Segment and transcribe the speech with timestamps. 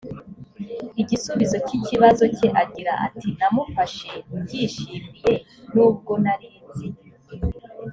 [1.01, 5.33] igisubizo cy ikibazo cye agira ati namufashe mbyishimiye
[5.73, 6.87] n ubwo nari nzi